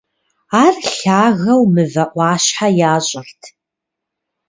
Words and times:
Ар 0.63 0.75
лъагэу 0.95 1.63
мывэ 1.73 2.05
Ӏуащхьэ 2.11 2.67
ящӀырт. 2.91 3.41